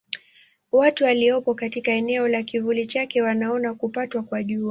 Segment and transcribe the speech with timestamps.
[0.71, 4.59] Watu waliopo katika eneo la kivuli chake wanaona kupatwa kwa Jua.